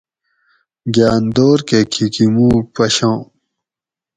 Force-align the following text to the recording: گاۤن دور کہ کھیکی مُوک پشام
گاۤن 0.95 1.23
دور 1.35 1.59
کہ 1.67 1.79
کھیکی 1.91 2.25
مُوک 2.33 2.65
پشام 2.75 3.19